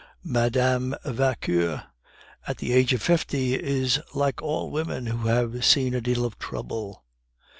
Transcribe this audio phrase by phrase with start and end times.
[0.23, 0.95] Mme.
[1.05, 1.83] Vauquer
[2.47, 6.39] at the age of fifty is like all women who "have seen a deal of
[6.39, 7.03] trouble."